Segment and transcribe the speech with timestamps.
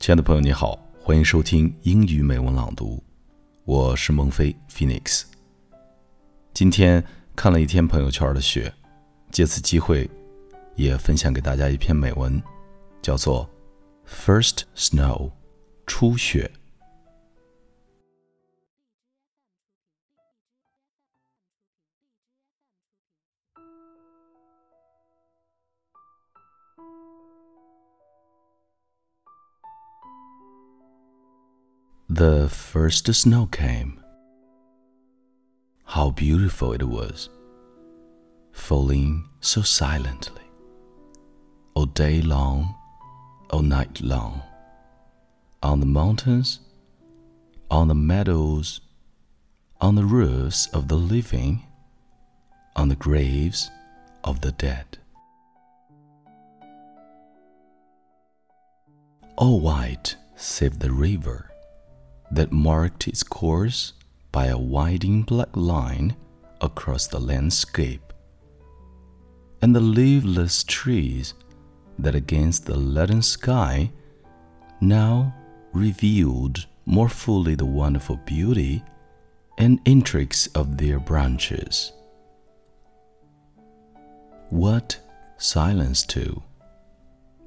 [0.00, 3.04] 亲爱的朋友，你好，欢迎收听英语美文朗读，
[3.66, 5.24] 我是孟非 Phoenix。
[6.54, 7.04] 今天
[7.36, 8.72] 看了一天朋友圈的雪，
[9.30, 10.10] 借此机会
[10.74, 12.42] 也分享给大家一篇美文，
[13.02, 13.46] 叫做
[14.10, 15.28] 《First Snow》
[15.86, 16.50] 初雪。
[32.20, 33.98] The first snow came.
[35.86, 37.30] How beautiful it was,
[38.52, 40.44] falling so silently,
[41.72, 42.74] all day long,
[43.48, 44.42] all night long,
[45.62, 46.60] on the mountains,
[47.70, 48.82] on the meadows,
[49.80, 51.62] on the roofs of the living,
[52.76, 53.70] on the graves
[54.24, 54.98] of the dead.
[59.38, 61.49] All white save the river
[62.30, 63.92] that marked its course
[64.32, 66.16] by a winding black line
[66.60, 68.12] across the landscape,
[69.60, 71.34] and the leafless trees
[71.98, 73.90] that against the leaden sky
[74.80, 75.34] now
[75.72, 78.82] revealed more fully the wonderful beauty
[79.58, 81.92] and intrigues of their branches.
[84.48, 84.98] What
[85.36, 86.42] silence, too,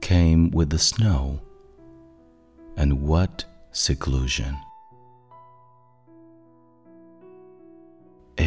[0.00, 1.40] came with the snow,
[2.76, 4.56] and what seclusion.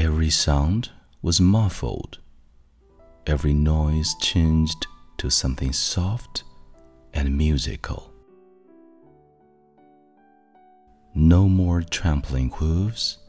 [0.04, 0.90] Every sound
[1.22, 2.18] was muffled.
[3.26, 6.44] Every noise changed to something soft
[7.14, 8.12] and musical.
[11.16, 13.20] No more trampling hooves,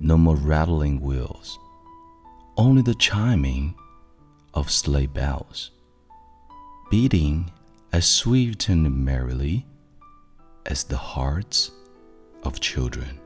[0.00, 1.58] no more rattling wheels,
[2.56, 3.74] only the chiming
[4.54, 5.70] of sleigh bells,
[6.90, 7.52] beating
[7.92, 9.66] as sweet and merrily
[10.64, 11.72] as the hearts
[12.42, 13.20] of children.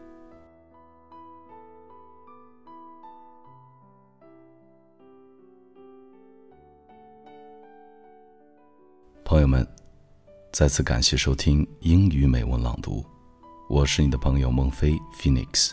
[9.29, 9.69] 朋友们，
[10.51, 13.05] 再次感谢收听英语美文朗读，
[13.69, 15.73] 我是你的朋友孟非 Phoenix。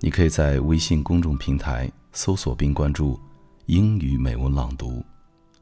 [0.00, 3.20] 你可以在微信公众平台搜索并关注
[3.66, 5.00] “英语美文朗读”，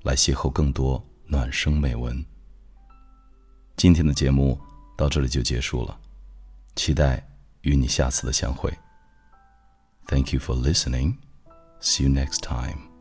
[0.02, 2.24] 来邂逅更多暖声美文。
[3.76, 4.58] 今天的节目
[4.96, 6.00] 到这里就结束了，
[6.74, 7.22] 期待
[7.60, 8.72] 与你下次的相会。
[10.06, 11.16] Thank you for listening.
[11.82, 12.93] See you next time.